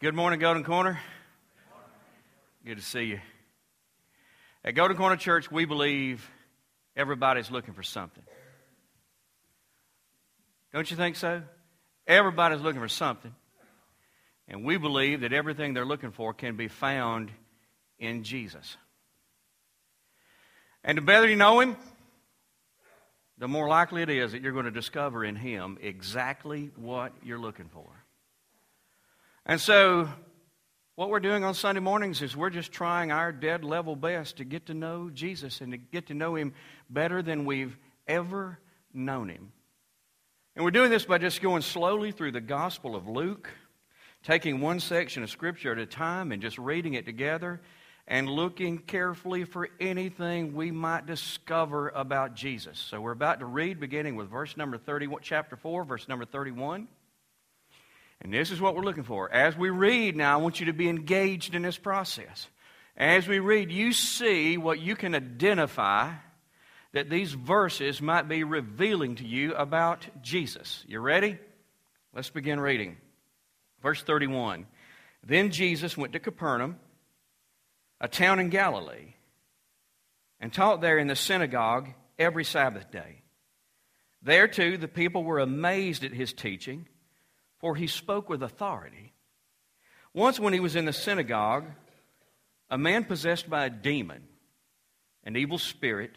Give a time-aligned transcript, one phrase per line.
[0.00, 0.98] Good morning, Golden Corner.
[2.64, 3.20] Good to see you.
[4.64, 6.26] At Golden Corner Church, we believe
[6.96, 8.22] everybody's looking for something.
[10.72, 11.42] Don't you think so?
[12.06, 13.34] Everybody's looking for something.
[14.48, 17.30] And we believe that everything they're looking for can be found
[17.98, 18.78] in Jesus.
[20.82, 21.76] And the better you know Him,
[23.36, 27.38] the more likely it is that you're going to discover in Him exactly what you're
[27.38, 27.99] looking for.
[29.50, 30.08] And so,
[30.94, 34.44] what we're doing on Sunday mornings is we're just trying our dead level best to
[34.44, 36.54] get to know Jesus and to get to know Him
[36.88, 38.60] better than we've ever
[38.94, 39.50] known Him.
[40.54, 43.50] And we're doing this by just going slowly through the Gospel of Luke,
[44.22, 47.60] taking one section of Scripture at a time and just reading it together
[48.06, 52.78] and looking carefully for anything we might discover about Jesus.
[52.78, 56.86] So we're about to read beginning with verse number 30, chapter 4, verse number 31.
[58.22, 59.32] And this is what we're looking for.
[59.32, 62.48] As we read now, I want you to be engaged in this process.
[62.96, 66.12] As we read, you see what you can identify
[66.92, 70.84] that these verses might be revealing to you about Jesus.
[70.86, 71.38] You ready?
[72.12, 72.96] Let's begin reading.
[73.82, 74.66] Verse 31.
[75.24, 76.78] Then Jesus went to Capernaum,
[78.00, 79.14] a town in Galilee,
[80.40, 83.22] and taught there in the synagogue every Sabbath day.
[84.22, 86.86] There too, the people were amazed at his teaching,
[87.60, 89.12] for he spoke with authority.
[90.12, 91.66] Once, when he was in the synagogue,
[92.68, 94.22] a man possessed by a demon,
[95.24, 96.16] an evil spirit,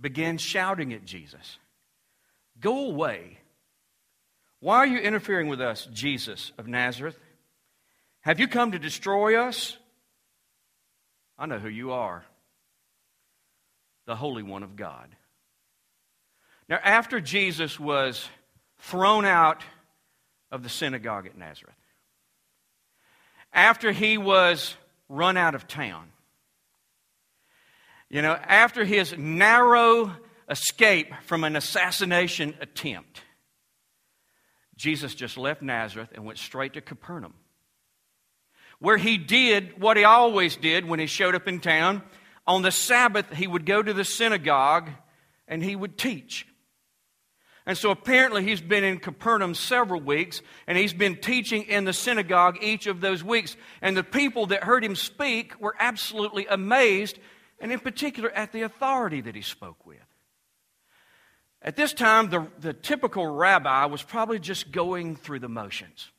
[0.00, 1.58] began shouting at Jesus,
[2.58, 3.38] Go away.
[4.60, 7.18] Why are you interfering with us, Jesus of Nazareth?
[8.22, 9.76] Have you come to destroy us?
[11.38, 12.24] I know who you are
[14.06, 15.08] the Holy One of God.
[16.68, 18.28] Now, after Jesus was
[18.78, 19.62] thrown out
[20.50, 21.74] of the synagogue at Nazareth,
[23.52, 24.74] after he was
[25.08, 26.08] run out of town,
[28.08, 30.12] you know, after his narrow
[30.48, 33.22] escape from an assassination attempt,
[34.76, 37.34] Jesus just left Nazareth and went straight to Capernaum,
[38.78, 42.02] where he did what he always did when he showed up in town.
[42.46, 44.90] On the Sabbath, he would go to the synagogue
[45.48, 46.46] and he would teach.
[47.66, 51.92] And so apparently he's been in Capernaum several weeks, and he's been teaching in the
[51.92, 53.56] synagogue each of those weeks.
[53.82, 57.18] And the people that heard him speak were absolutely amazed
[57.58, 59.98] and in particular at the authority that he spoke with.
[61.62, 66.10] At this time, the, the typical rabbi was probably just going through the motions,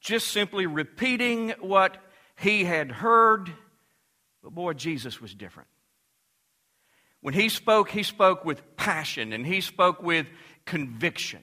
[0.00, 1.96] just simply repeating what
[2.38, 3.50] he had heard.
[4.42, 5.68] But boy, Jesus was different.
[7.26, 10.28] When he spoke, he spoke with passion and he spoke with
[10.64, 11.42] conviction.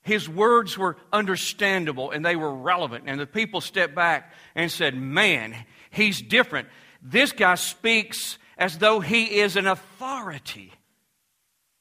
[0.00, 3.04] His words were understandable and they were relevant.
[3.06, 5.54] And the people stepped back and said, Man,
[5.90, 6.68] he's different.
[7.02, 10.72] This guy speaks as though he is an authority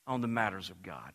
[0.05, 1.13] on the matters of God.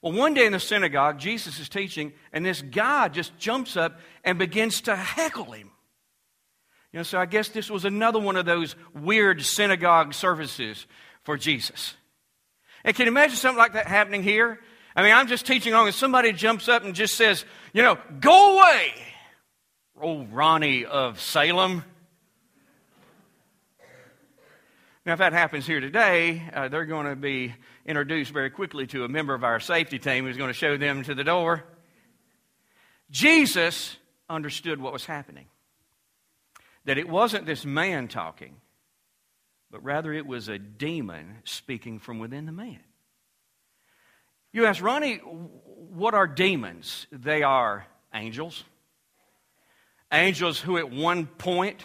[0.00, 3.98] Well, one day in the synagogue, Jesus is teaching, and this guy just jumps up
[4.22, 5.72] and begins to heckle him.
[6.92, 10.86] You know, so I guess this was another one of those weird synagogue services
[11.22, 11.94] for Jesus.
[12.84, 14.58] And can you imagine something like that happening here?
[14.96, 17.96] I mean, I'm just teaching along, and somebody jumps up and just says, you know,
[18.18, 18.92] go away.
[20.00, 21.84] Old Ronnie of Salem.
[25.06, 27.54] Now, if that happens here today, uh, they're going to be
[27.86, 31.02] introduced very quickly to a member of our safety team who's going to show them
[31.04, 31.64] to the door.
[33.10, 33.96] Jesus
[34.28, 35.46] understood what was happening.
[36.86, 38.56] That it wasn't this man talking,
[39.70, 42.80] but rather it was a demon speaking from within the man.
[44.52, 47.06] You ask, Ronnie, what are demons?
[47.12, 48.64] They are angels.
[50.12, 51.84] Angels who at one point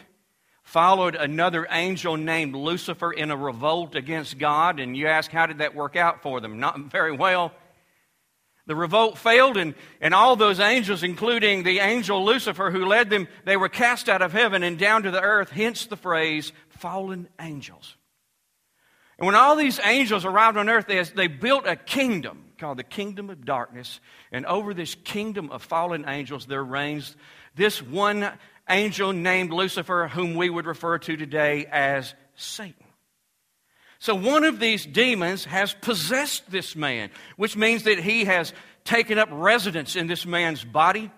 [0.64, 4.80] followed another angel named Lucifer in a revolt against God.
[4.80, 6.60] And you ask, how did that work out for them?
[6.60, 7.52] Not very well.
[8.68, 13.28] The revolt failed, and, and all those angels, including the angel Lucifer who led them,
[13.46, 17.28] they were cast out of heaven and down to the earth, hence the phrase fallen
[17.40, 17.96] angels.
[19.18, 22.84] And when all these angels arrived on earth, they, they built a kingdom called the
[22.84, 24.00] kingdom of darkness.
[24.32, 27.16] And over this kingdom of fallen angels, there reigns
[27.56, 28.30] this one
[28.70, 32.85] angel named Lucifer, whom we would refer to today as Satan.
[34.06, 38.54] So one of these demons has possessed this man, which means that he has
[38.84, 41.10] taken up residence in this man's body.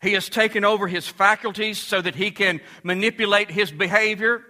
[0.00, 4.42] He has taken over his faculties so that he can manipulate his behavior,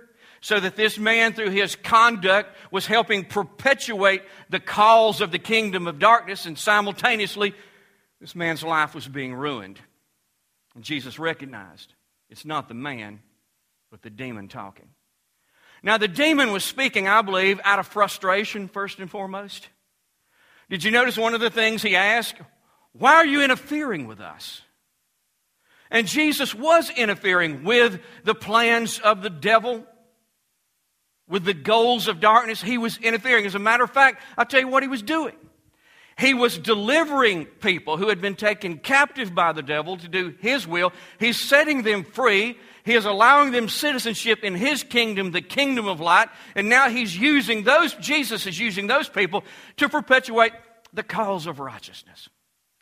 [0.42, 5.88] so that this man, through his conduct, was helping perpetuate the cause of the kingdom
[5.88, 7.52] of darkness and simultaneously
[8.20, 9.80] This man's life was being ruined.
[10.76, 11.94] And Jesus recognized
[12.28, 13.22] it's not the man,
[13.90, 14.90] but the demon talking.
[15.82, 19.68] Now, the demon was speaking, I believe, out of frustration, first and foremost.
[20.68, 22.36] Did you notice one of the things he asked?
[22.92, 24.62] Why are you interfering with us?
[25.90, 29.84] And Jesus was interfering with the plans of the devil,
[31.28, 32.62] with the goals of darkness.
[32.62, 33.46] He was interfering.
[33.46, 35.34] As a matter of fact, I'll tell you what he was doing.
[36.20, 40.66] He was delivering people who had been taken captive by the devil to do his
[40.66, 40.92] will.
[41.18, 42.58] He's setting them free.
[42.84, 46.28] He is allowing them citizenship in his kingdom, the kingdom of light.
[46.54, 49.44] And now he's using those, Jesus is using those people
[49.78, 50.52] to perpetuate
[50.92, 52.28] the cause of righteousness.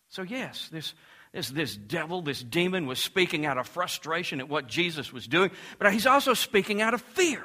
[0.08, 0.94] So, yes, this,
[1.32, 5.52] this, this devil, this demon was speaking out of frustration at what Jesus was doing,
[5.79, 7.44] but he's also speaking out of fear.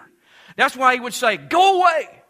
[0.55, 2.22] That's why he would say, Go away.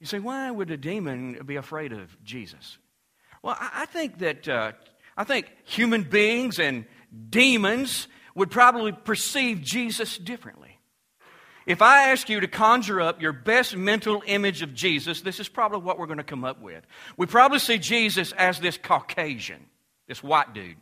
[0.00, 2.78] You say, why would a demon be afraid of Jesus?
[3.42, 4.72] Well, I think that uh,
[5.16, 6.84] I think human beings and
[7.30, 10.78] demons would probably perceive Jesus differently.
[11.66, 15.48] If I ask you to conjure up your best mental image of Jesus, this is
[15.48, 16.82] probably what we're going to come up with.
[17.16, 19.66] We probably see Jesus as this Caucasian,
[20.06, 20.76] this white dude.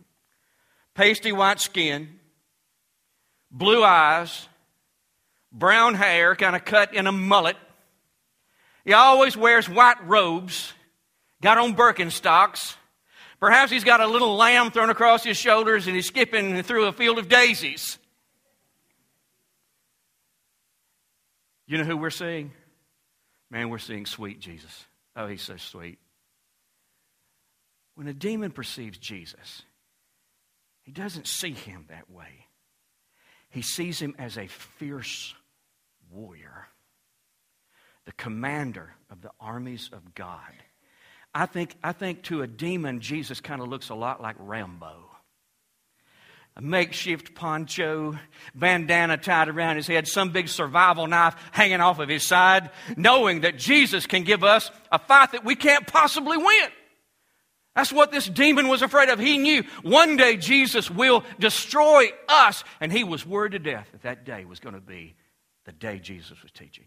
[0.95, 2.21] Pasty white skin,
[3.51, 4.49] blue eyes,
[5.51, 7.57] brown hair, kind of cut in a mullet,
[8.87, 10.73] he always wears white robes,
[11.43, 12.77] got on Birkenstocks.
[13.41, 16.93] Perhaps he's got a little lamb thrown across his shoulders and he's skipping through a
[16.93, 17.99] field of daisies.
[21.67, 22.53] You know who we're seeing?
[23.51, 24.87] Man, we're seeing sweet Jesus.
[25.17, 25.99] Oh, he's so sweet.
[27.97, 29.63] When a demon perceives Jesus,
[30.85, 32.47] he doesn't see him that way.
[33.51, 35.35] He sees him as a fierce
[36.13, 36.69] warrior
[38.07, 40.41] the commander of the armies of God.
[41.35, 45.11] I think, I think to a demon, Jesus kind of looks a lot like Rambo.
[46.57, 48.19] A makeshift poncho,
[48.55, 53.43] bandana tied around his head, some big survival knife hanging off of his side, knowing
[53.43, 56.69] that Jesus can give us a fight that we can't possibly win.
[57.75, 59.19] That's what this demon was afraid of.
[59.19, 64.03] He knew one day Jesus will destroy us, and he was worried to death that
[64.05, 65.15] that day was going to be
[65.67, 66.87] the day Jesus was teaching.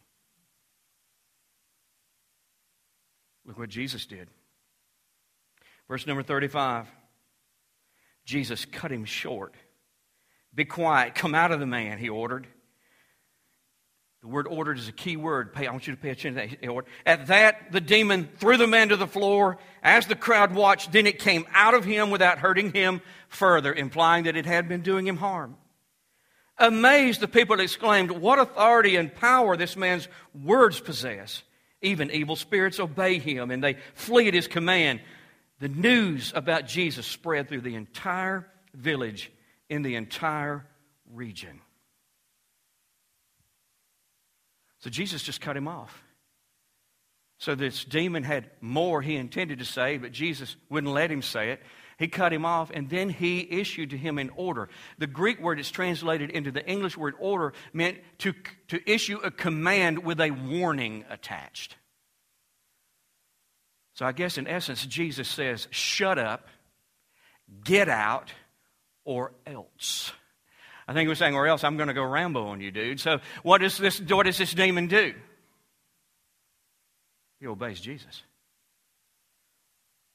[3.49, 4.29] Look what Jesus did.
[5.87, 6.85] Verse number 35
[8.23, 9.55] Jesus cut him short.
[10.53, 11.15] Be quiet.
[11.15, 12.45] Come out of the man, he ordered.
[14.21, 15.51] The word ordered is a key word.
[15.51, 16.85] Pay, I want you to pay attention to that.
[17.07, 19.57] At that, the demon threw the man to the floor.
[19.81, 24.25] As the crowd watched, then it came out of him without hurting him further, implying
[24.25, 25.57] that it had been doing him harm.
[26.59, 31.41] Amazed, the people exclaimed, What authority and power this man's words possess.
[31.81, 35.01] Even evil spirits obey him and they flee at his command.
[35.59, 39.31] The news about Jesus spread through the entire village
[39.69, 40.65] in the entire
[41.11, 41.61] region.
[44.79, 46.03] So Jesus just cut him off.
[47.37, 51.51] So this demon had more he intended to say, but Jesus wouldn't let him say
[51.51, 51.61] it.
[51.99, 54.69] He cut him off, and then he issued to him an order.
[54.99, 58.33] The Greek word is translated into the English word order meant to,
[58.69, 61.75] to issue a command with a warning attached.
[63.95, 66.47] So I guess in essence, Jesus says, shut up,
[67.65, 68.31] get out,
[69.03, 70.13] or else.
[70.87, 73.01] I think he was saying, or else I'm going to go Rambo on you, dude.
[73.01, 75.13] So what, is this, what does this demon do?
[77.41, 78.23] He obeys Jesus.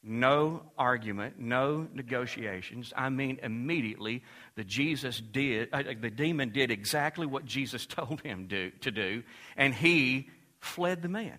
[0.07, 2.93] No argument, no negotiations.
[2.95, 4.23] I mean, immediately
[4.55, 9.23] the Jesus did, uh, the demon did exactly what Jesus told him do, to do,
[9.57, 10.29] and he
[10.61, 11.39] fled the man.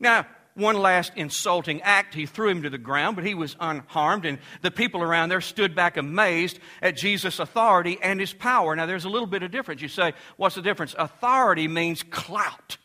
[0.00, 4.26] Now, one last insulting act, he threw him to the ground, but he was unharmed,
[4.26, 8.74] and the people around there stood back amazed at Jesus' authority and his power.
[8.74, 9.80] Now, there's a little bit of difference.
[9.80, 10.94] You say, what's the difference?
[10.98, 12.78] Authority means clout.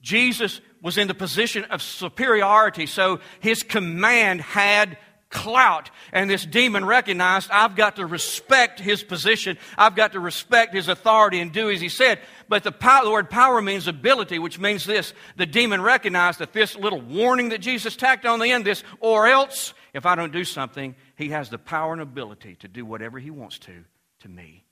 [0.00, 4.96] Jesus was in the position of superiority, so his command had
[5.30, 5.90] clout.
[6.12, 9.58] And this demon recognized, I've got to respect his position.
[9.76, 12.20] I've got to respect his authority and do as he said.
[12.48, 15.12] But the, power, the word power means ability, which means this.
[15.36, 19.26] The demon recognized that this little warning that Jesus tacked on the end, this, or
[19.26, 23.18] else, if I don't do something, he has the power and ability to do whatever
[23.18, 23.84] he wants to
[24.20, 24.64] to me.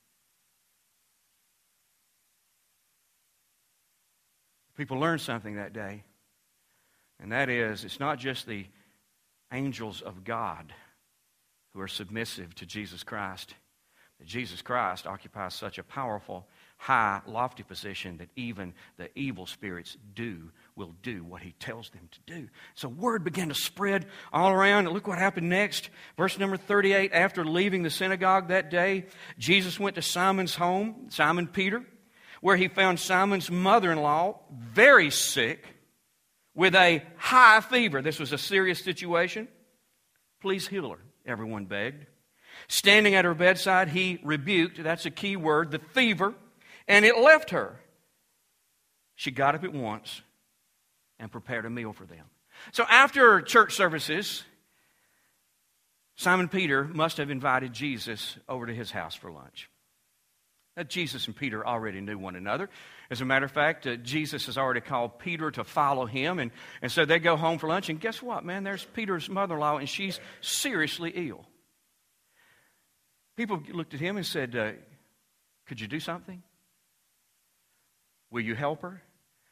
[4.77, 6.05] People learned something that day,
[7.21, 8.67] and that is it's not just the
[9.53, 10.73] angels of God
[11.73, 13.55] who are submissive to Jesus Christ,
[14.19, 16.47] that Jesus Christ occupies such a powerful
[16.79, 22.09] high, lofty position that even the evil spirits do, will do what he tells them
[22.11, 22.49] to do.
[22.75, 24.87] So word began to spread all around.
[24.87, 25.91] And look what happened next.
[26.17, 29.07] Verse number 38 After leaving the synagogue that day,
[29.39, 31.83] Jesus went to Simon's home, Simon Peter,
[32.47, 35.67] where he found Simon's mother in law very sick
[36.55, 38.01] with a high fever.
[38.01, 39.49] This was a serious situation.
[40.41, 42.07] Please heal her, everyone begged.
[42.69, 46.35] Standing at her bedside, he rebuked, that's a key word, the fever
[46.87, 47.81] and it left her.
[49.17, 50.23] She got up at once
[51.19, 52.27] and prepared a meal for them.
[52.71, 54.45] So after church services,
[56.15, 59.69] Simon Peter must have invited Jesus over to his house for lunch.
[60.77, 62.69] Now, Jesus and Peter already knew one another.
[63.11, 66.39] As a matter of fact, uh, Jesus has already called Peter to follow him.
[66.39, 66.51] And,
[66.83, 67.89] and so they go home for lunch.
[67.89, 68.63] And guess what, man?
[68.63, 71.47] There's Peter's mother in law, and she's seriously ill.
[73.37, 74.73] People looked at him and said, uh,
[75.67, 76.43] Could you do something?
[78.31, 79.03] Will you help her?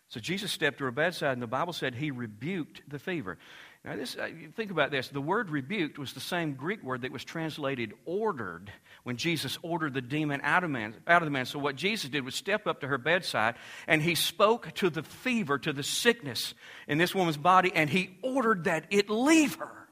[0.08, 3.38] So Jesus stepped to her bedside, and the Bible said he rebuked the fever.
[3.84, 5.08] Now, this, uh, think about this.
[5.08, 8.72] The word rebuked was the same Greek word that was translated ordered
[9.02, 11.44] when Jesus ordered the demon out of, man, out of the man.
[11.44, 15.02] So, what Jesus did was step up to her bedside and he spoke to the
[15.02, 16.54] fever, to the sickness
[16.88, 19.88] in this woman's body, and he ordered that it leave her.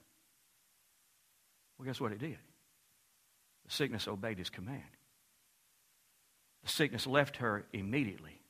[1.78, 2.38] Well, guess what it did?
[3.66, 4.82] The sickness obeyed his command.
[6.62, 8.41] The sickness left her immediately.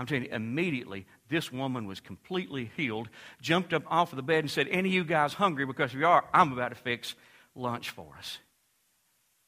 [0.00, 3.10] I'm telling you, immediately this woman was completely healed,
[3.42, 5.66] jumped up off of the bed and said, Any of you guys hungry?
[5.66, 7.14] Because if you are, I'm about to fix
[7.54, 8.38] lunch for us.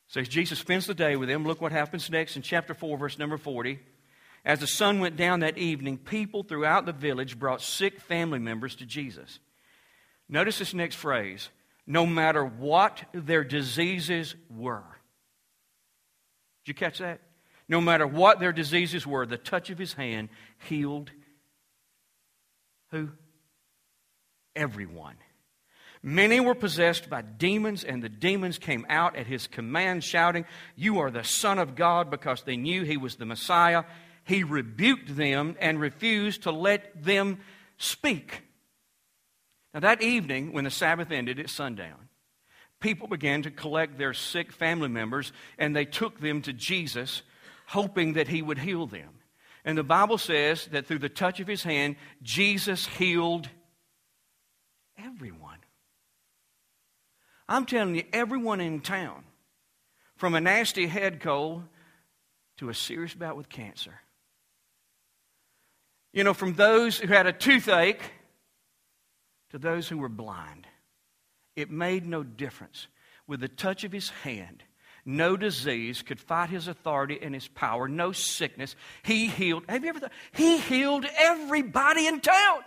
[0.09, 1.47] So Jesus spends the day with them.
[1.47, 3.81] Look what happens next in chapter 4, verse number 40.
[4.45, 8.77] As the sun went down that evening, people throughout the village brought sick family members
[8.77, 9.39] to Jesus.
[10.29, 11.49] Notice this next phrase
[11.87, 14.85] no matter what their diseases were.
[16.67, 17.23] Did you catch that?
[17.73, 20.29] No matter what their diseases were, the touch of his hand
[20.69, 21.11] healed
[22.91, 23.09] who?
[24.55, 25.17] Everyone.
[26.03, 30.45] Many were possessed by demons, and the demons came out at his command, shouting,
[30.77, 33.85] You are the Son of God, because they knew he was the Messiah.
[34.25, 37.39] He rebuked them and refused to let them
[37.79, 38.43] speak.
[39.73, 42.11] Now, that evening, when the Sabbath ended at sundown,
[42.79, 47.23] people began to collect their sick family members, and they took them to Jesus
[47.73, 49.09] hoping that he would heal them.
[49.65, 53.49] And the Bible says that through the touch of his hand, Jesus healed
[54.99, 55.59] everyone.
[57.49, 59.25] I'm telling you, everyone in town,
[60.17, 61.63] from a nasty head cold
[62.59, 63.95] to a serious bout with cancer.
[66.13, 68.03] You know, from those who had a toothache
[69.51, 70.67] to those who were blind.
[71.57, 72.89] It made no difference.
[73.27, 74.63] With the touch of his hand,
[75.05, 78.77] no disease could fight his authority and his power, no sickness.
[79.03, 79.65] He healed.
[79.69, 80.13] Have you ever thought?
[80.33, 82.61] He healed everybody in town.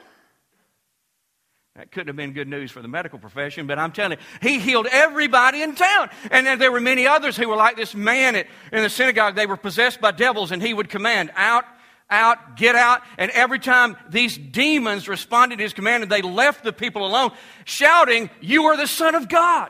[1.75, 4.59] That couldn't have been good news for the medical profession, but I'm telling you, he
[4.59, 6.09] healed everybody in town.
[6.31, 9.35] And then there were many others who were like this man at, in the synagogue.
[9.35, 11.65] They were possessed by devils, and he would command, out,
[12.09, 13.01] out, get out.
[13.17, 17.31] And every time these demons responded to his command, and they left the people alone,
[17.65, 19.69] shouting, You are the Son of God.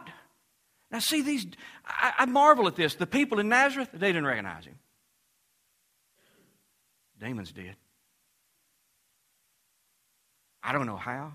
[0.91, 1.47] Now, see, these,
[1.87, 2.95] I, I marvel at this.
[2.95, 4.77] The people in Nazareth, they didn't recognize him.
[7.19, 7.75] Demons did.
[10.63, 11.33] I don't know how.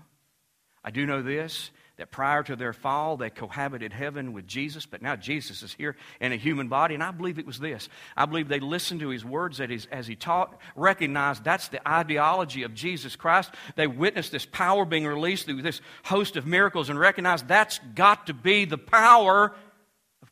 [0.83, 5.03] I do know this that prior to their fall, they cohabited heaven with Jesus, but
[5.03, 7.89] now Jesus is here in a human body, and I believe it was this.
[8.17, 12.73] I believe they listened to his words as he taught, recognized that's the ideology of
[12.73, 13.51] Jesus Christ.
[13.75, 18.25] They witnessed this power being released through this host of miracles and recognized that's got
[18.27, 19.53] to be the power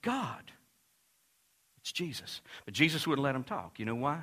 [0.02, 0.52] God.
[1.82, 2.42] It's Jesus.
[2.66, 3.80] But Jesus wouldn't let him talk.
[3.80, 4.22] You know why?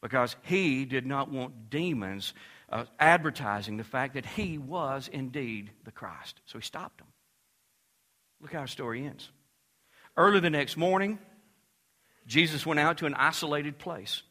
[0.00, 2.34] Because he did not want demons
[2.70, 6.40] uh, advertising the fact that he was indeed the Christ.
[6.46, 7.08] So he stopped them.
[8.40, 9.28] Look how our story ends.
[10.16, 11.18] Early the next morning,
[12.26, 14.22] Jesus went out to an isolated place.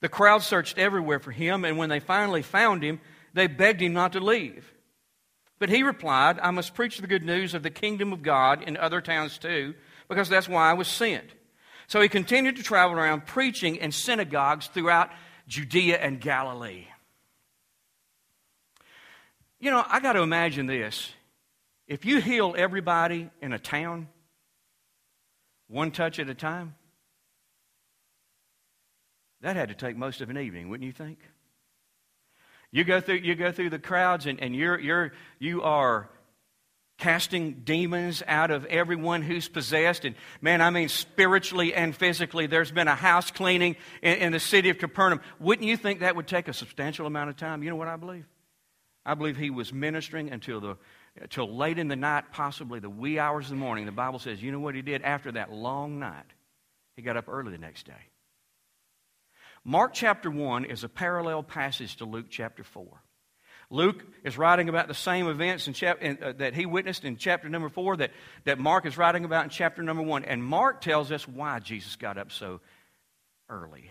[0.00, 3.00] The crowd searched everywhere for him, and when they finally found him,
[3.32, 4.73] they begged him not to leave.
[5.58, 8.76] But he replied, I must preach the good news of the kingdom of God in
[8.76, 9.74] other towns too,
[10.08, 11.26] because that's why I was sent.
[11.86, 15.10] So he continued to travel around preaching in synagogues throughout
[15.46, 16.86] Judea and Galilee.
[19.60, 21.12] You know, I got to imagine this.
[21.86, 24.08] If you heal everybody in a town,
[25.68, 26.74] one touch at a time,
[29.42, 31.18] that had to take most of an evening, wouldn't you think?
[32.74, 36.10] You go through, you go through the crowds and, and you're, you're, you are
[36.98, 40.04] casting demons out of everyone who's possessed.
[40.04, 42.48] And man, I mean spiritually and physically.
[42.48, 45.20] There's been a house cleaning in, in, the city of Capernaum.
[45.38, 47.62] Wouldn't you think that would take a substantial amount of time?
[47.62, 48.26] You know what I believe?
[49.06, 50.76] I believe he was ministering until the
[51.20, 53.86] until late in the night, possibly the wee hours of the morning.
[53.86, 56.26] The Bible says, you know what he did after that long night?
[56.96, 58.10] He got up early the next day.
[59.64, 62.86] Mark chapter 1 is a parallel passage to Luke chapter 4.
[63.70, 67.48] Luke is writing about the same events chap- in, uh, that he witnessed in chapter
[67.48, 68.10] number 4 that,
[68.44, 70.24] that Mark is writing about in chapter number 1.
[70.24, 72.60] And Mark tells us why Jesus got up so
[73.48, 73.90] early.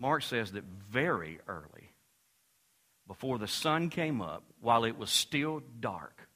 [0.00, 1.92] Mark says that very early,
[3.06, 6.28] before the sun came up, while it was still dark,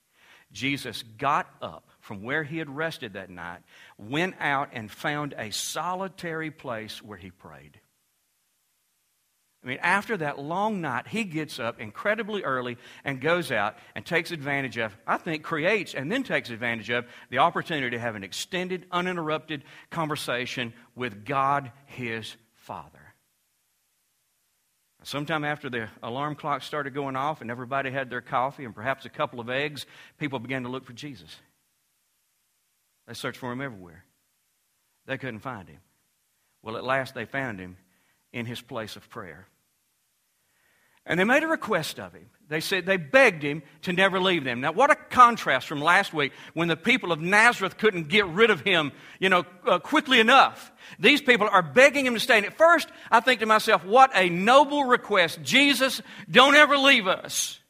[0.53, 3.59] Jesus got up from where he had rested that night,
[3.99, 7.81] went out and found a solitary place where he prayed.
[9.65, 14.07] I mean, after that long night, he gets up incredibly early and goes out and
[14.07, 18.15] takes advantage of, I think, creates and then takes advantage of the opportunity to have
[18.15, 23.01] an extended, uninterrupted conversation with God, his Father.
[25.03, 29.07] Sometime after the alarm clock started going off and everybody had their coffee and perhaps
[29.07, 29.87] a couple of eggs,
[30.19, 31.37] people began to look for Jesus.
[33.07, 34.05] They searched for him everywhere.
[35.07, 35.81] They couldn't find him.
[36.63, 37.77] Well, at last they found him
[38.33, 39.47] in his place of prayer.
[41.09, 42.27] And they made a request of him.
[42.49, 44.61] They said they begged him to never leave them.
[44.61, 48.51] Now, what a contrast from last week when the people of Nazareth couldn't get rid
[48.51, 50.73] of him, you know, uh, quickly enough.
[50.99, 52.39] These people are begging him to stay.
[52.39, 55.41] And at first, I think to myself, what a noble request.
[55.43, 57.61] Jesus, don't ever leave us.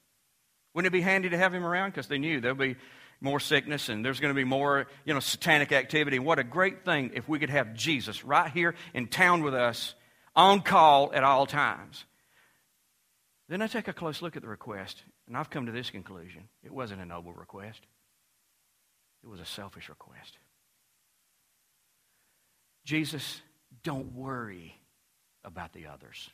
[0.72, 1.90] Wouldn't it be handy to have him around?
[1.90, 2.76] Because they knew there'll be
[3.20, 6.18] more sickness and there's going to be more, you know, satanic activity.
[6.18, 9.94] What a great thing if we could have Jesus right here in town with us
[10.35, 12.04] on call at all times.
[13.49, 16.49] Then I take a close look at the request, and I've come to this conclusion.
[16.64, 17.80] It wasn't a noble request,
[19.23, 20.38] it was a selfish request.
[22.85, 23.40] Jesus,
[23.82, 24.80] don't worry
[25.44, 26.30] about the others.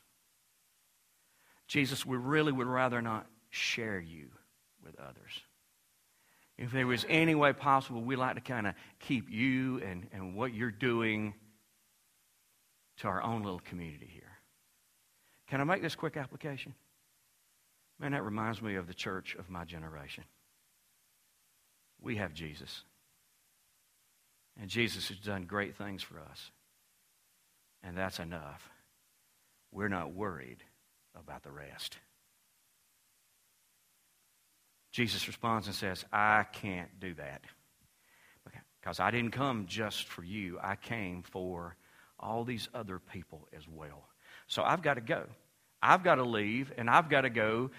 [1.67, 4.29] Jesus, we really would rather not share you
[4.85, 5.41] with others.
[6.59, 10.37] If there was any way possible, we'd like to kind of keep you and, and
[10.37, 11.35] what you're doing
[12.99, 14.23] to our own little community here.
[15.49, 16.75] Can I make this quick application?
[17.99, 20.25] Man, that reminds me of the church of my generation.
[22.01, 22.83] We have Jesus.
[24.61, 26.51] And Jesus has done great things for us.
[27.83, 28.69] And that's enough.
[29.73, 30.63] We're not worried
[31.19, 31.99] about the rest.
[34.93, 37.43] Jesus responds and says, I can't do that.
[38.81, 41.77] Because I didn't come just for you, I came for
[42.19, 44.09] all these other people as well.
[44.49, 45.25] So I've got to go.
[45.81, 47.71] I've got to leave and I've got to go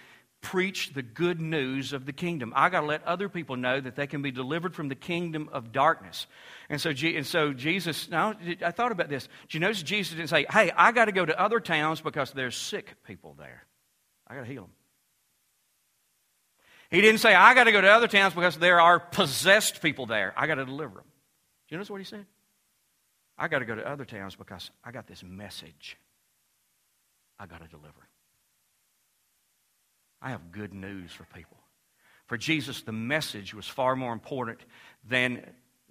[0.41, 2.51] preach the good news of the kingdom.
[2.55, 5.49] I got to let other people know that they can be delivered from the kingdom
[5.53, 6.27] of darkness.
[6.69, 9.27] And so, and so Jesus, now I thought about this.
[9.47, 12.31] Do you notice Jesus didn't say, hey, I got to go to other towns because
[12.31, 13.63] there's sick people there.
[14.27, 14.71] I got to heal them.
[16.93, 20.05] He didn't say, I got to go to other towns because there are possessed people
[20.05, 20.31] there.
[20.37, 21.05] I got to deliver them.
[21.67, 22.27] Do you notice what he said?
[23.35, 25.97] I got to go to other towns because I got this message
[27.39, 28.07] I got to deliver.
[30.21, 31.57] I have good news for people.
[32.27, 34.59] For Jesus, the message was far more important
[35.03, 35.43] than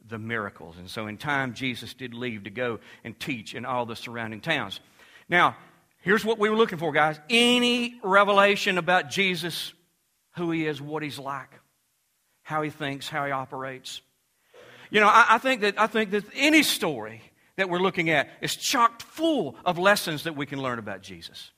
[0.07, 0.79] the miracles.
[0.79, 4.41] And so in time, Jesus did leave to go and teach in all the surrounding
[4.41, 4.79] towns.
[5.29, 5.57] Now,
[5.99, 7.19] here's what we were looking for, guys.
[7.29, 9.75] Any revelation about Jesus,
[10.37, 11.51] who he is, what he's like,
[12.43, 14.01] how he thinks, how he operates.
[14.91, 17.23] You know, I, I think that I think that any story
[17.57, 21.51] that we're looking at is chocked full of lessons that we can learn about Jesus.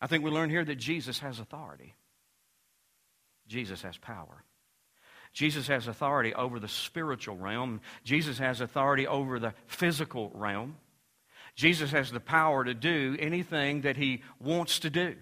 [0.00, 1.94] I think we learn here that Jesus has authority.
[3.46, 4.44] Jesus has power.
[5.32, 7.80] Jesus has authority over the spiritual realm.
[8.04, 10.76] Jesus has authority over the physical realm.
[11.54, 15.16] Jesus has the power to do anything that he wants to do.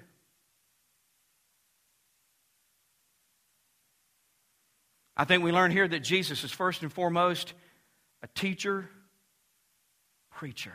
[5.18, 7.52] I think we learn here that Jesus is first and foremost
[8.22, 8.88] a teacher,
[10.30, 10.74] preacher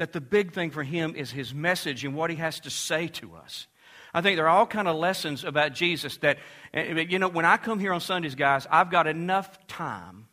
[0.00, 3.06] that the big thing for him is his message and what he has to say
[3.06, 3.66] to us.
[4.14, 6.38] I think there are all kind of lessons about Jesus that,
[6.72, 10.26] eh, eh, you know, when I come here on Sundays, guys, I've got enough time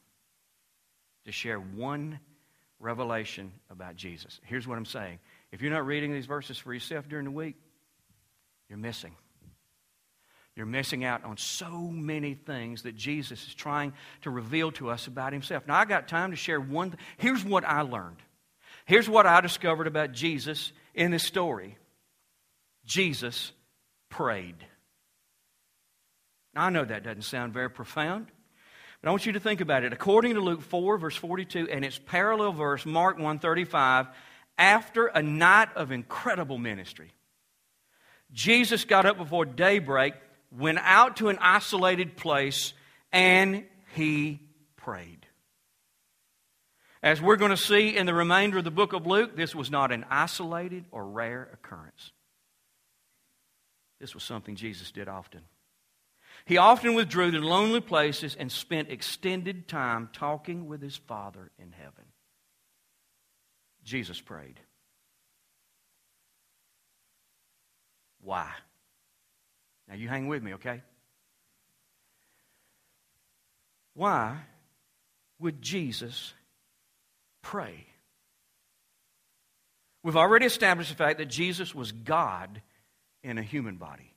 [1.26, 2.22] to share one
[2.80, 4.40] revelation about Jesus.
[4.46, 5.20] Here's what I'm saying.
[5.52, 7.58] If you're not reading these verses for yourself during the week,
[8.70, 9.18] you're missing.
[10.58, 13.94] You're missing out on so many things that Jesus is trying
[14.24, 15.68] to reveal to us about himself.
[15.68, 16.90] Now, I got time to share one.
[16.92, 18.18] Th- Here's what I learned.
[18.86, 21.78] Here's what I discovered about Jesus in this story
[22.86, 23.52] Jesus
[24.10, 24.56] prayed.
[26.56, 28.26] Now, I know that doesn't sound very profound,
[29.02, 29.94] but I want you to think about it.
[29.94, 34.08] According to Luke 4, verse 42, and its parallel verse, Mark 135,
[34.58, 37.12] after a night of incredible ministry,
[38.32, 40.16] Jesus got up before daybreak,
[40.52, 42.74] went out to an isolated place,
[43.12, 44.42] and he
[44.76, 45.26] prayed.
[47.04, 49.70] As we're going to see in the remainder of the book of Luke, this was
[49.70, 52.12] not an isolated or rare occurrence.
[54.00, 55.42] This was something Jesus did often.
[56.46, 61.72] He often withdrew to lonely places and spent extended time talking with his Father in
[61.72, 62.06] heaven.
[63.84, 64.60] Jesus prayed.
[68.22, 68.52] Why?
[69.88, 70.82] Now you hang with me, okay?
[73.94, 74.38] Why
[75.40, 76.34] would Jesus
[77.42, 77.88] pray?
[80.04, 82.62] We've already established the fact that Jesus was God
[83.24, 84.14] in a human body.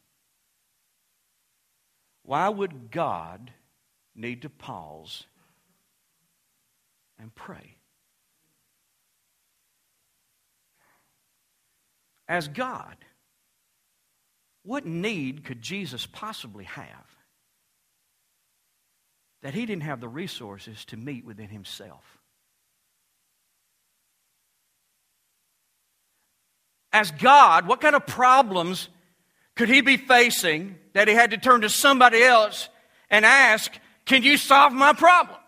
[2.22, 3.50] Why would God
[4.14, 5.24] need to pause
[7.18, 7.76] and pray?
[12.28, 12.96] As God,
[14.62, 17.16] what need could Jesus possibly have
[19.42, 22.04] that he didn't have the resources to meet within himself?
[26.92, 28.88] As God, what kind of problems
[29.56, 32.68] could he be facing that he had to turn to somebody else
[33.08, 33.72] and ask,
[34.04, 35.39] Can you solve my problem?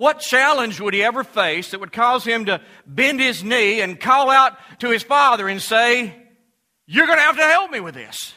[0.00, 4.00] What challenge would he ever face that would cause him to bend his knee and
[4.00, 6.16] call out to his father and say,
[6.86, 8.32] You're going to have to help me with this?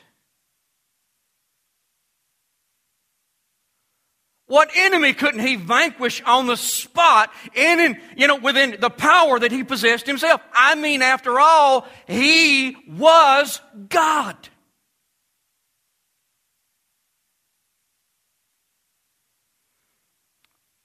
[4.47, 9.39] What enemy couldn't he vanquish on the spot in, in, you know, within the power
[9.39, 10.41] that he possessed himself?
[10.51, 14.35] I mean, after all, he was God.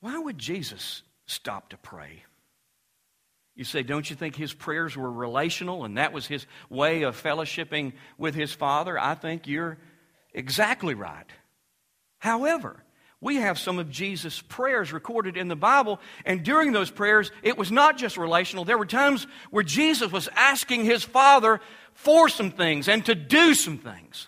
[0.09, 2.23] Why would Jesus stop to pray?
[3.55, 7.23] You say, don't you think his prayers were relational and that was his way of
[7.23, 8.99] fellowshipping with his Father?
[8.99, 9.77] I think you're
[10.33, 11.27] exactly right.
[12.21, 12.83] However,
[13.21, 17.59] we have some of Jesus' prayers recorded in the Bible, and during those prayers, it
[17.59, 18.65] was not just relational.
[18.65, 21.61] There were times where Jesus was asking his Father
[21.93, 24.27] for some things and to do some things.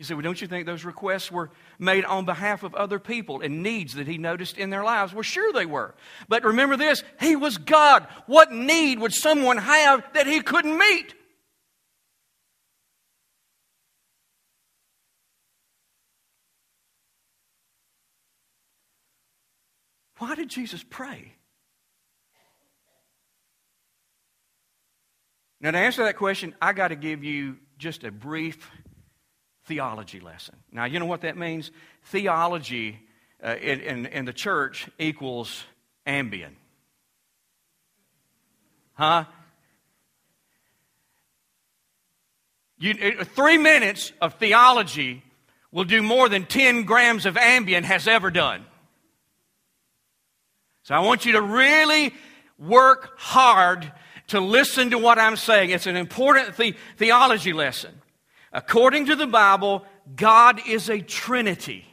[0.00, 3.42] You say, well, don't you think those requests were made on behalf of other people
[3.42, 5.12] and needs that he noticed in their lives?
[5.12, 5.94] Well, sure they were.
[6.26, 8.08] But remember this He was God.
[8.24, 11.14] What need would someone have that he couldn't meet?
[20.16, 21.34] Why did Jesus pray?
[25.60, 28.70] Now, to answer that question, I got to give you just a brief
[29.70, 30.56] theology lesson.
[30.72, 31.70] Now, you know what that means?
[32.06, 32.98] Theology
[33.40, 35.62] uh, in, in, in the church equals
[36.04, 36.54] Ambien.
[38.94, 39.26] Huh?
[42.78, 45.22] You, three minutes of theology
[45.70, 48.66] will do more than 10 grams of Ambien has ever done.
[50.82, 52.12] So I want you to really
[52.58, 53.92] work hard
[54.28, 55.70] to listen to what I'm saying.
[55.70, 57.99] It's an important the- theology lesson.
[58.52, 59.84] According to the Bible,
[60.16, 61.86] God is a Trinity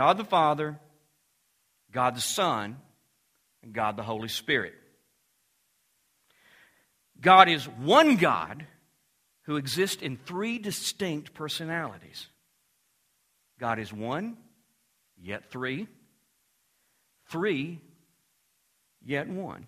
[0.00, 0.78] God the Father,
[1.92, 2.78] God the Son,
[3.62, 4.72] and God the Holy Spirit.
[7.20, 8.64] God is one God
[9.42, 12.28] who exists in three distinct personalities.
[13.58, 14.38] God is one,
[15.20, 15.86] yet three.
[17.28, 17.80] Three,
[19.04, 19.66] yet one.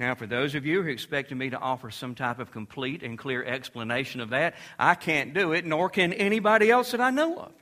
[0.00, 3.18] Now, for those of you who expected me to offer some type of complete and
[3.18, 7.36] clear explanation of that, I can't do it, nor can anybody else that I know
[7.38, 7.52] of.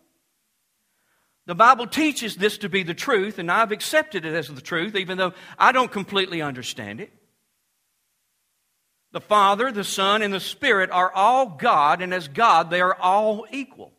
[1.46, 4.94] The Bible teaches this to be the truth, and I've accepted it as the truth,
[4.94, 7.12] even though I don't completely understand it.
[9.10, 12.94] The Father, the Son, and the Spirit are all God, and as God, they are
[12.94, 13.92] all equal.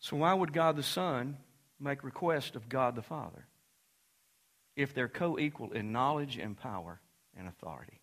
[0.00, 1.36] So, why would God the Son
[1.80, 3.46] make request of God the Father
[4.76, 7.00] if they're co equal in knowledge and power
[7.36, 8.00] and authority.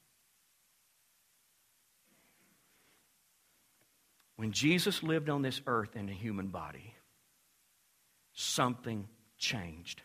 [4.35, 6.95] When Jesus lived on this earth in a human body,
[8.33, 9.07] something
[9.37, 10.01] changed.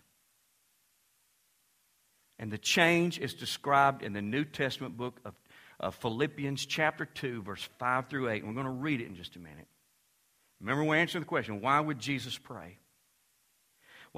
[2.38, 5.34] And the change is described in the New Testament book of,
[5.80, 8.42] of Philippians, chapter 2, verse 5 through 8.
[8.42, 9.66] And we're going to read it in just a minute.
[10.60, 12.78] Remember, we answered the question why would Jesus pray?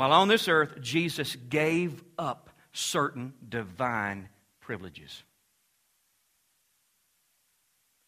[0.01, 5.25] While on this earth, Jesus gave up certain divine privileges.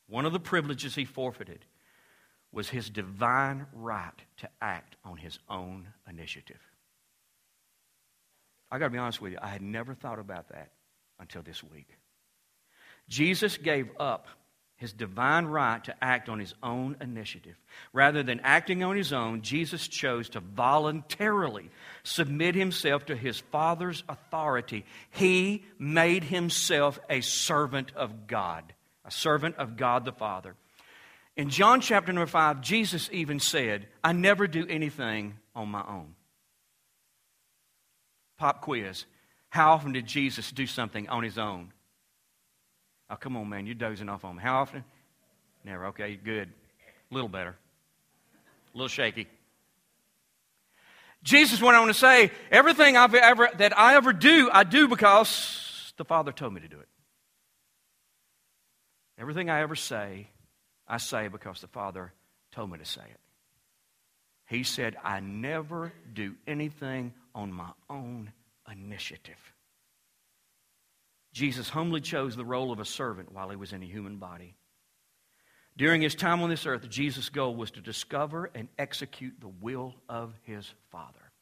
[0.09, 1.67] One of the privileges he forfeited
[2.51, 6.63] was his divine right to act on his own initiative.
[8.71, 10.71] I got to be honest with you, I had never thought about that
[11.21, 11.91] until this week.
[13.11, 14.29] Jesus gave up
[14.83, 17.55] his divine right to act on his own initiative.
[17.93, 21.71] Rather than acting on his own, Jesus chose to voluntarily
[22.03, 24.85] submit himself to his Father's authority.
[25.11, 30.57] He made himself a servant of God, a servant of God the Father.
[31.37, 36.17] In John chapter number 5, Jesus even said, I never do anything on my own.
[38.37, 39.05] Pop quiz.
[39.49, 41.73] How often did Jesus do something on his own?
[43.13, 43.67] Oh, come on, man.
[43.67, 44.43] You're dozing off on me.
[44.43, 44.85] How often?
[45.65, 45.87] Never.
[45.89, 46.49] Okay, good.
[47.11, 47.55] A little better.
[48.75, 49.29] A little shaky.
[51.23, 55.93] Jesus went on to say, everything I've ever, that I ever do, I do because
[55.99, 56.89] the Father told me to do it.
[59.19, 60.29] Everything I ever say,
[60.89, 62.13] I say because the Father
[62.51, 63.21] told me to say it.
[64.49, 68.33] He said, I never do anything on my own
[68.71, 69.53] initiative.
[71.33, 74.55] Jesus humbly chose the role of a servant while he was in a human body.
[75.77, 79.95] During his time on this earth, Jesus' goal was to discover and execute the will
[80.09, 81.33] of his Father.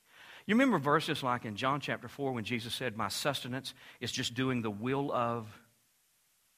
[0.47, 4.35] You remember verses like in John chapter 4 when Jesus said, My sustenance is just
[4.35, 5.47] doing the will of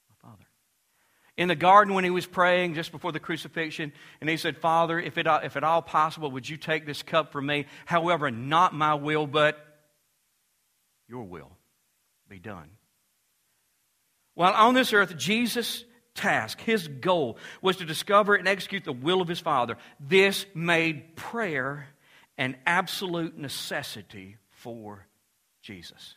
[0.09, 0.45] my Father
[1.37, 3.91] in the garden when he was praying just before the crucifixion,
[4.21, 7.31] and he said, Father, if, it, if at all possible, would you take this cup
[7.31, 7.65] from me?
[7.85, 9.57] However, not my will, but
[11.07, 11.51] your will
[12.29, 12.69] be done.
[14.35, 15.83] While on this earth, Jesus'
[16.15, 19.77] task, his goal, was to discover and execute the will of his Father.
[19.99, 21.87] This made prayer
[22.37, 25.05] an absolute necessity for
[25.61, 26.15] Jesus.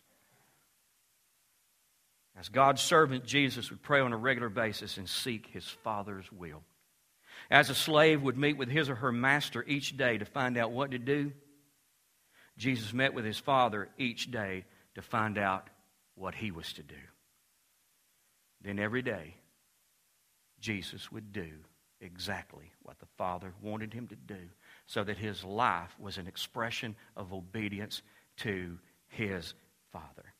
[2.38, 6.62] As God's servant, Jesus would pray on a regular basis and seek his Father's will.
[7.50, 10.72] As a slave would meet with his or her master each day to find out
[10.72, 11.32] what to do,
[12.58, 15.68] Jesus met with his Father each day to find out
[16.14, 16.94] what he was to do.
[18.62, 19.36] Then every day,
[20.60, 21.50] Jesus would do
[22.00, 24.48] exactly what the Father wanted him to do
[24.86, 28.02] so that his life was an expression of obedience
[28.38, 29.54] to his
[29.92, 30.34] Father.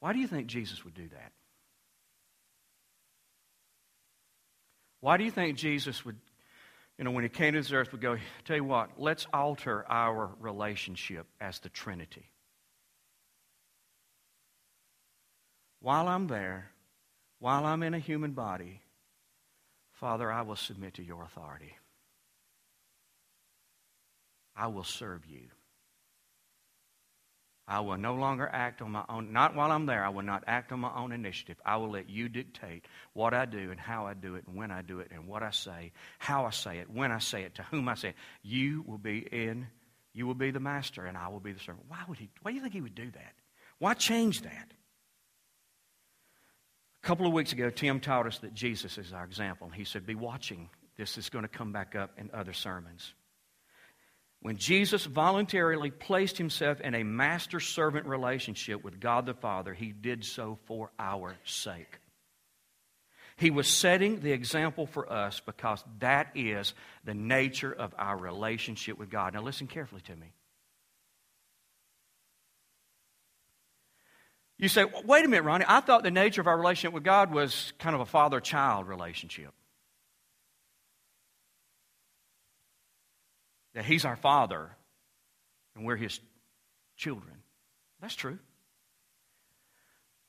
[0.00, 1.32] Why do you think Jesus would do that?
[5.00, 6.16] Why do you think Jesus would,
[6.98, 9.84] you know, when he came to this earth, would go, tell you what, let's alter
[9.88, 12.30] our relationship as the Trinity?
[15.86, 16.72] While I'm there,
[17.38, 18.80] while I'm in a human body,
[19.92, 21.76] Father, I will submit to your authority.
[24.56, 25.42] I will serve you.
[27.68, 30.42] I will no longer act on my own, not while I'm there, I will not
[30.48, 31.56] act on my own initiative.
[31.64, 34.72] I will let you dictate what I do and how I do it and when
[34.72, 37.54] I do it and what I say, how I say it, when I say it,
[37.54, 38.16] to whom I say it.
[38.42, 39.68] You will be in,
[40.12, 41.86] you will be the master and I will be the servant.
[41.86, 43.34] Why would he, why do you think he would do that?
[43.78, 44.72] Why change that?
[47.06, 49.68] A couple of weeks ago, Tim taught us that Jesus is our example.
[49.68, 50.68] He said, Be watching.
[50.96, 53.14] This is going to come back up in other sermons.
[54.42, 59.92] When Jesus voluntarily placed himself in a master servant relationship with God the Father, he
[59.92, 62.00] did so for our sake.
[63.36, 68.98] He was setting the example for us because that is the nature of our relationship
[68.98, 69.34] with God.
[69.34, 70.32] Now, listen carefully to me.
[74.58, 77.30] You say, wait a minute, Ronnie, I thought the nature of our relationship with God
[77.30, 79.52] was kind of a father child relationship.
[83.76, 84.70] that He's our Father
[85.76, 86.18] and we're His
[86.96, 87.34] children.
[88.00, 88.38] That's true.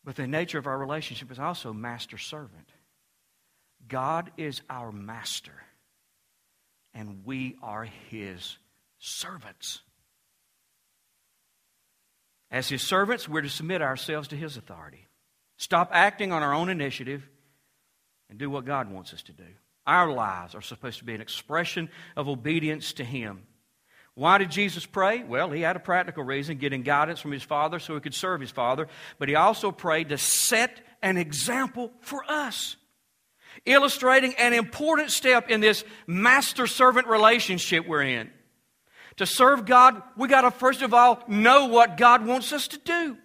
[0.04, 2.70] But the nature of our relationship is also master servant.
[3.88, 5.64] God is our master,
[6.94, 8.58] and we are His
[9.00, 9.80] servants.
[12.52, 15.08] As His servants, we're to submit ourselves to His authority.
[15.58, 17.28] Stop acting on our own initiative
[18.30, 19.48] and do what God wants us to do.
[19.86, 23.44] Our lives are supposed to be an expression of obedience to Him.
[24.18, 25.24] Why did Jesus pray?
[25.24, 28.42] Well, he had a practical reason, getting guidance from his Father so he could serve
[28.42, 28.88] his Father.
[29.20, 32.78] But he also prayed to set an example for us,
[33.64, 38.32] illustrating an important step in this master servant relationship we're in.
[39.18, 42.78] To serve God, we got to first of all know what God wants us to
[42.78, 43.18] do,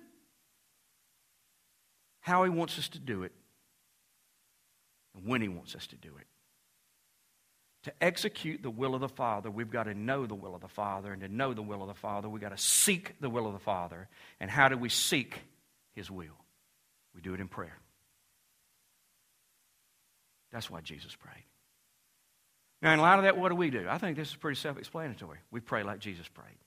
[2.21, 3.33] how He wants us to do it,
[5.15, 6.27] and when He wants us to do it.
[7.85, 10.69] To execute the will of the Father, we've got to know the will of the
[10.69, 11.13] Father.
[11.13, 13.55] And to know the will of the Father, we've got to seek the will of
[13.55, 14.09] the Father.
[14.39, 15.43] And how do we seek
[15.93, 16.39] His will?
[17.13, 17.77] We do it in prayer.
[20.53, 21.45] That's why Jesus prayed.
[22.83, 23.87] Now, in light of that, what do we do?
[23.89, 25.39] I think this is pretty self explanatory.
[25.51, 26.59] We pray like Jesus prayed.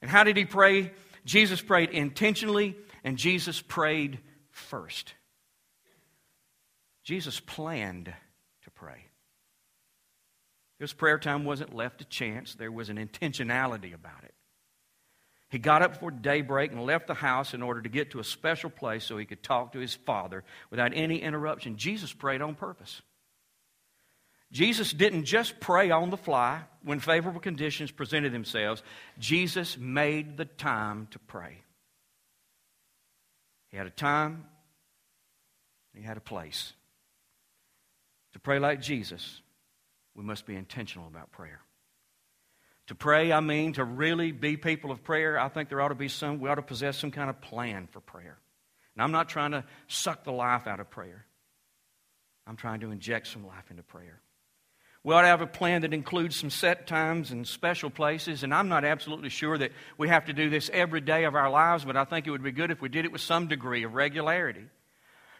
[0.00, 0.92] And how did he pray?
[1.24, 4.18] Jesus prayed intentionally, and Jesus prayed
[4.50, 5.14] first.
[7.04, 8.12] Jesus planned
[8.62, 9.06] to pray.
[10.78, 14.34] His prayer time wasn't left to chance, there was an intentionality about it.
[15.50, 18.24] He got up before daybreak and left the house in order to get to a
[18.24, 21.76] special place so he could talk to his Father without any interruption.
[21.76, 23.02] Jesus prayed on purpose.
[24.54, 28.84] Jesus didn't just pray on the fly when favorable conditions presented themselves.
[29.18, 31.56] Jesus made the time to pray.
[33.72, 34.44] He had a time,
[35.92, 36.72] he had a place.
[38.34, 39.42] To pray like Jesus,
[40.14, 41.60] we must be intentional about prayer.
[42.86, 45.36] To pray, I mean to really be people of prayer.
[45.36, 47.88] I think there ought to be some, we ought to possess some kind of plan
[47.90, 48.38] for prayer.
[48.94, 51.26] And I'm not trying to suck the life out of prayer,
[52.46, 54.20] I'm trying to inject some life into prayer.
[55.04, 58.42] We ought to have a plan that includes some set times and special places.
[58.42, 61.50] And I'm not absolutely sure that we have to do this every day of our
[61.50, 63.84] lives, but I think it would be good if we did it with some degree
[63.84, 64.64] of regularity.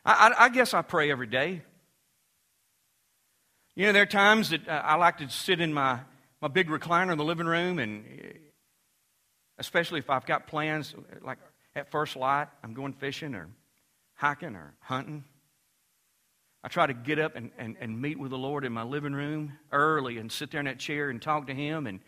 [0.04, 1.62] I, I, I guess I pray every day.
[3.74, 6.00] You know, there are times that uh, I like to sit in my
[6.40, 8.04] my big recliner in the living room, and
[9.56, 11.38] especially if I've got plans, like
[11.74, 13.48] at first light, I'm going fishing or
[14.14, 15.24] hiking or hunting.
[16.64, 19.12] I try to get up and, and, and meet with the Lord in my living
[19.12, 21.86] room early and sit there in that chair and talk to Him.
[21.86, 22.00] And,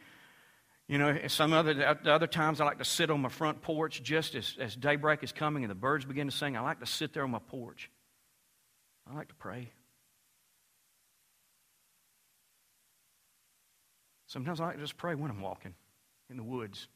[0.89, 4.35] you know, some other, other times I like to sit on my front porch just
[4.35, 6.57] as, as daybreak is coming and the birds begin to sing.
[6.57, 7.91] I like to sit there on my porch.
[9.07, 9.73] I like to pray.
[14.27, 15.75] Sometimes I like to just pray when I'm walking
[16.31, 16.89] in the woods.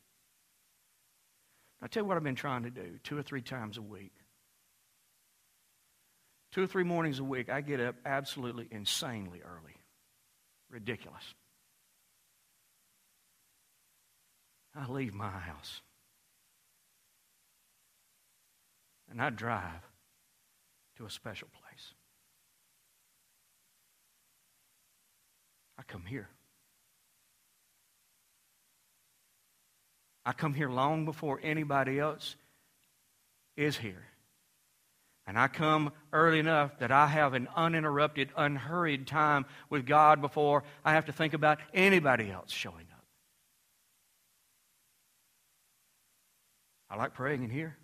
[1.83, 4.13] I tell you what I've been trying to do two or three times a week.
[6.53, 9.77] Two or three mornings a week, I get up absolutely insanely early.
[10.69, 11.35] Ridiculous.
[14.75, 15.81] I leave my house.
[19.11, 19.83] And I drive
[20.97, 21.95] to a special place.
[25.79, 26.29] I come here.
[30.25, 32.37] I come here long before anybody else
[33.57, 34.10] is here.
[35.31, 40.65] And I come early enough that I have an uninterrupted, unhurried time with God before
[40.85, 43.05] I have to think about anybody else showing up.
[46.91, 47.77] I like praying in here.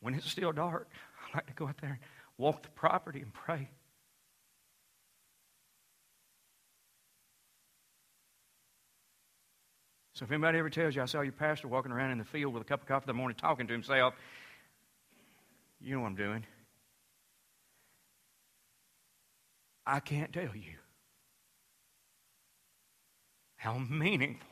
[0.00, 0.90] When it's still dark,
[1.32, 2.00] I like to go out there and
[2.36, 3.70] walk the property and pray.
[10.22, 12.54] So if anybody ever tells you, I saw your pastor walking around in the field
[12.54, 14.14] with a cup of coffee in the morning talking to himself,
[15.80, 16.46] you know what I'm doing.
[19.84, 20.76] I can't tell you
[23.56, 24.46] how meaningful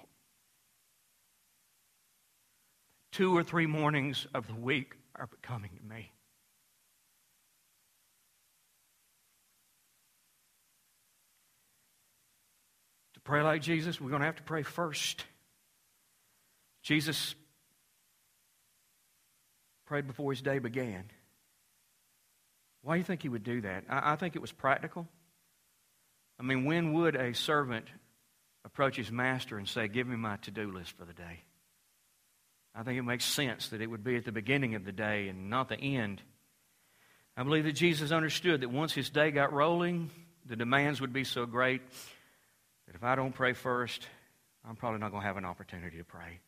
[3.12, 6.10] two or three mornings of the week are becoming to me.
[13.14, 15.26] To pray like Jesus, we're going to have to pray first.
[16.82, 17.34] Jesus
[19.86, 21.04] prayed before his day began.
[22.82, 23.84] Why do you think he would do that?
[23.88, 25.06] I, I think it was practical.
[26.38, 27.86] I mean, when would a servant
[28.64, 31.40] approach his master and say, Give me my to do list for the day?
[32.74, 35.28] I think it makes sense that it would be at the beginning of the day
[35.28, 36.22] and not the end.
[37.36, 40.10] I believe that Jesus understood that once his day got rolling,
[40.46, 41.82] the demands would be so great
[42.86, 44.06] that if I don't pray first,
[44.66, 46.40] I'm probably not going to have an opportunity to pray.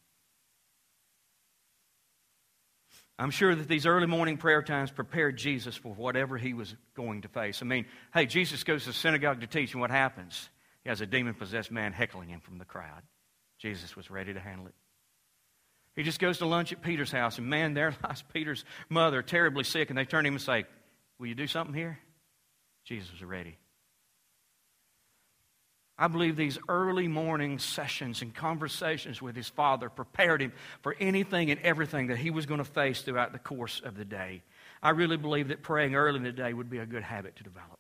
[3.18, 7.22] I'm sure that these early morning prayer times prepared Jesus for whatever he was going
[7.22, 7.62] to face.
[7.62, 10.48] I mean, hey, Jesus goes to the synagogue to teach, and what happens?
[10.83, 13.03] He has a demon possessed man heckling him from the crowd.
[13.59, 14.75] Jesus was ready to handle it.
[15.94, 19.64] He just goes to lunch at Peter's house, and man, there lies Peter's mother, terribly
[19.64, 20.64] sick, and they turn to him and say,
[21.18, 21.99] Will you do something here?
[22.84, 23.57] Jesus was ready.
[25.99, 31.51] I believe these early morning sessions and conversations with his father prepared him for anything
[31.51, 34.43] and everything that he was going to face throughout the course of the day.
[34.82, 37.45] I really believe that praying early in the day would be a good habit to
[37.45, 37.78] develop.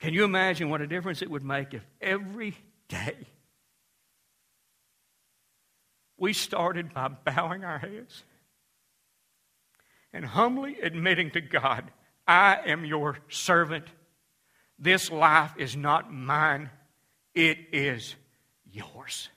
[0.00, 2.56] Can you imagine what a difference it would make if every
[2.88, 3.16] day
[6.18, 8.24] we started by bowing our heads
[10.12, 11.90] and humbly admitting to God,
[12.26, 13.86] I am your servant.
[14.78, 16.70] This life is not mine,
[17.34, 18.14] it is
[18.70, 19.28] yours.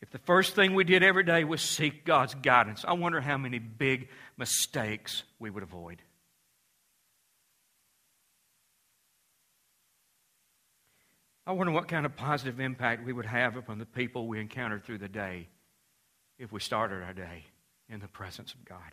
[0.00, 3.36] If the first thing we did every day was seek God's guidance, I wonder how
[3.36, 6.00] many big mistakes we would avoid.
[11.46, 14.84] I wonder what kind of positive impact we would have upon the people we encountered
[14.84, 15.48] through the day
[16.38, 17.44] if we started our day
[17.88, 18.92] in the presence of God.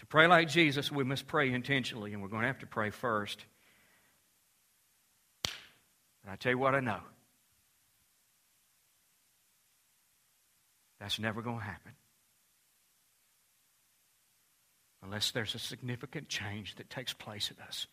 [0.00, 2.88] To pray like Jesus, we must pray intentionally, and we're going to have to pray
[2.90, 3.44] first.
[5.44, 7.00] But I tell you what I know
[10.98, 11.92] that's never going to happen
[15.02, 17.86] unless there's a significant change that takes place in us.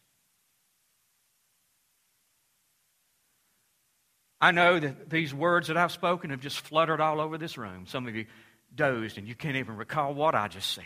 [4.40, 7.86] I know that these words that I've spoken have just fluttered all over this room.
[7.88, 8.26] Some of you
[8.74, 10.86] dozed and you can't even recall what I just said.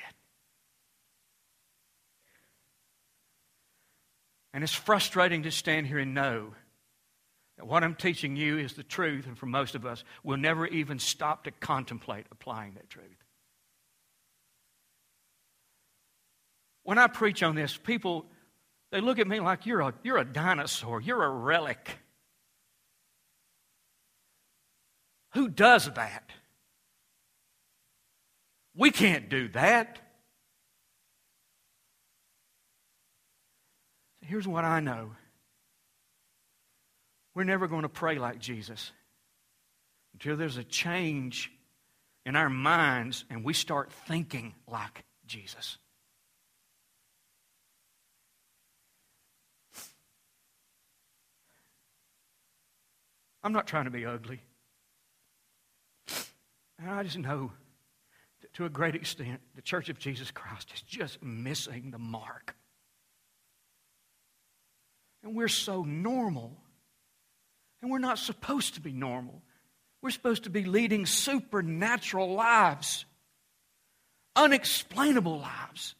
[4.53, 6.53] And it's frustrating to stand here and know
[7.57, 10.67] that what I'm teaching you is the truth, and for most of us, we'll never
[10.67, 13.05] even stop to contemplate applying that truth.
[16.83, 18.25] When I preach on this, people
[18.91, 21.97] they look at me like you're a, you're a dinosaur, you're a relic.
[25.33, 26.29] Who does that?
[28.75, 29.99] We can't do that.
[34.31, 35.11] Here's what I know
[37.35, 38.93] we're never going to pray like Jesus
[40.13, 41.51] until there's a change
[42.25, 45.77] in our minds and we start thinking like Jesus.
[53.43, 54.39] I'm not trying to be ugly.
[56.79, 57.51] And I just know
[58.39, 62.55] that to a great extent, the Church of Jesus Christ is just missing the mark.
[65.23, 66.57] And we're so normal.
[67.81, 69.41] And we're not supposed to be normal.
[70.01, 73.05] We're supposed to be leading supernatural lives,
[74.35, 75.95] unexplainable lives.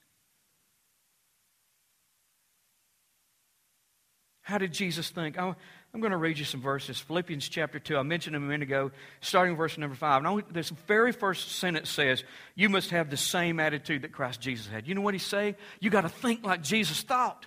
[4.41, 5.38] How did Jesus think?
[5.38, 5.55] I'm
[5.93, 6.99] going to read you some verses.
[6.99, 7.97] Philippians chapter 2.
[7.97, 8.91] I mentioned them a minute ago,
[9.22, 10.24] starting verse number 5.
[10.24, 12.24] Now, this very first sentence says,
[12.55, 14.88] You must have the same attitude that Christ Jesus had.
[14.88, 15.55] You know what he's saying?
[15.80, 17.45] You got to think like Jesus thought.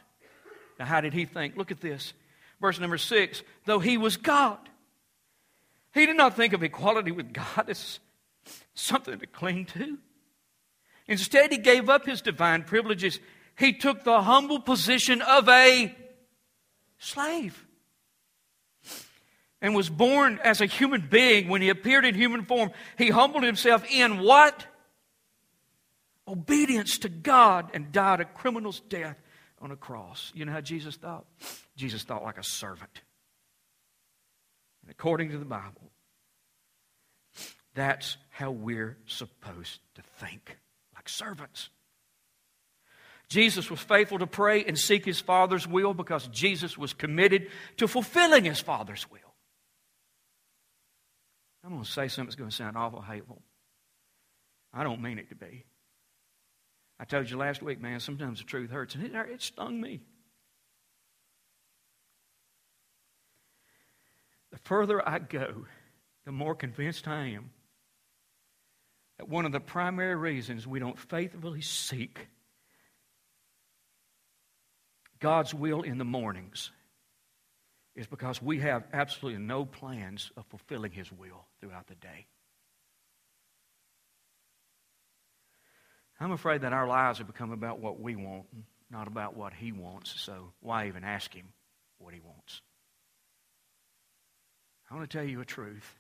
[0.79, 1.57] Now, how did he think?
[1.57, 2.13] Look at this.
[2.61, 4.59] Verse number 6 Though he was God,
[5.93, 8.01] he did not think of equality with God as
[8.75, 9.99] something to cling to.
[11.07, 13.21] Instead, he gave up his divine privileges.
[13.59, 15.95] He took the humble position of a
[16.99, 17.65] slave
[19.65, 23.45] and was born as a human being, when he appeared in human form, he humbled
[23.45, 24.67] himself in what?
[26.29, 29.17] Obedience to God and died a criminal's death
[29.65, 30.31] on a cross.
[30.35, 31.25] You know how Jesus thought?
[31.77, 33.01] Jesus thought like a servant.
[34.83, 35.91] And according to the Bible,
[37.75, 40.59] that's how we're supposed to think
[40.95, 41.71] like servants.
[43.29, 47.49] Jesus was faithful to pray and seek his Father's will because Jesus was committed
[47.79, 49.19] to fulfilling his Father's will.
[51.65, 53.41] I'm going to say something that's going to sound awful hateful.
[54.75, 55.65] I don't mean it to be.
[56.99, 60.01] I told you last week, man, sometimes the truth hurts, and it, it stung me.
[64.53, 65.67] The further I go,
[66.25, 67.51] the more convinced I am
[69.19, 72.29] that one of the primary reasons we don't faithfully seek
[75.21, 76.71] God's will in the mornings
[77.95, 82.27] is because we have absolutely no plans of fulfilling His will throughout the day.
[86.21, 88.47] I'm afraid that our lives have become about what we want,
[88.91, 91.47] not about what He wants, so why even ask Him
[91.99, 92.61] what He wants?
[94.91, 95.95] I want to tell you a truth.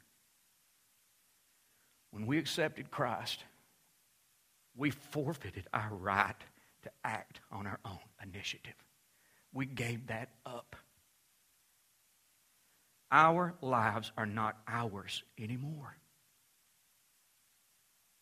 [2.10, 3.42] When we accepted Christ,
[4.76, 6.36] we forfeited our right
[6.84, 8.74] to act on our own initiative.
[9.52, 10.76] We gave that up.
[13.10, 15.96] Our lives are not ours anymore.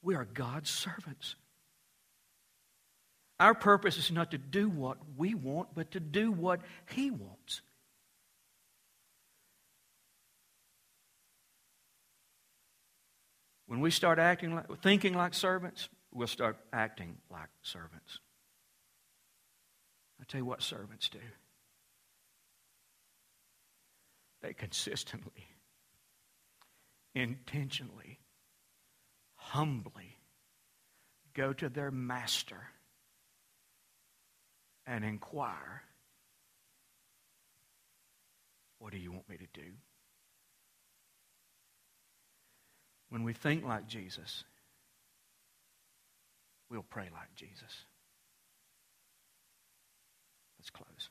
[0.03, 1.37] We are God's servants.
[3.43, 7.61] Our purpose is not to do what we want, but to do what He wants.
[13.67, 18.21] When we start acting like, thinking like servants, we'll start acting like servants.
[20.21, 21.19] I tell you what servants do
[24.41, 25.49] they consistently
[27.17, 28.21] intentionally,
[29.35, 30.17] humbly
[31.35, 32.69] go to their master
[34.87, 35.83] and inquire,
[38.83, 39.71] What do you want me to do?
[43.11, 44.43] When we think like Jesus,
[46.69, 47.85] we'll pray like Jesus.
[50.59, 51.11] Let's close.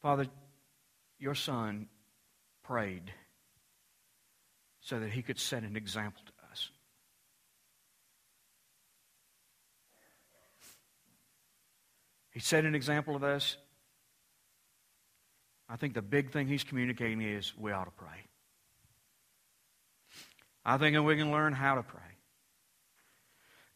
[0.00, 0.24] Father,
[1.18, 1.88] your son
[2.64, 3.12] prayed
[4.80, 6.70] so that he could set an example to us.
[12.30, 13.56] He set an example of us.
[15.68, 18.26] I think the big thing he's communicating is we ought to pray.
[20.64, 22.00] I think that we can learn how to pray.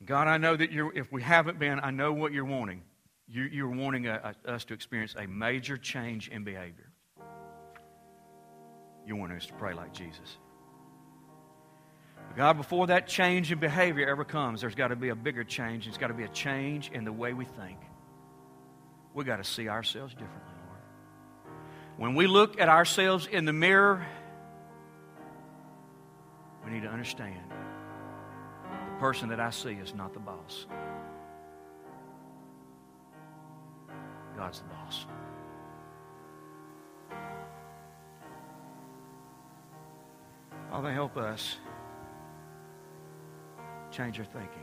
[0.05, 2.83] God, I know that you're, if we haven't been, I know what you're wanting.
[3.29, 6.90] You, you're wanting a, a, us to experience a major change in behavior.
[9.11, 10.39] You want us to pray like Jesus.
[12.29, 15.43] But God, before that change in behavior ever comes, there's got to be a bigger
[15.43, 15.87] change.
[15.87, 17.79] There's got to be a change in the way we think.
[19.13, 21.57] We've got to see ourselves differently, Lord.
[21.97, 24.07] When we look at ourselves in the mirror,
[26.65, 27.51] we need to understand
[28.95, 30.67] the person that I see is not the boss.
[34.37, 35.05] God's the boss.
[40.71, 41.57] Oh, Father, help us
[43.91, 44.63] change our thinking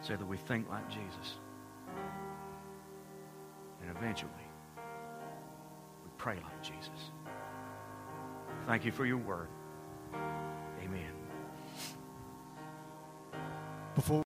[0.00, 1.38] so that we think like Jesus.
[3.80, 4.30] And eventually,
[4.76, 7.12] we pray like Jesus.
[8.66, 9.48] Thank you for your word.
[10.82, 11.12] Amen.
[13.94, 14.20] Before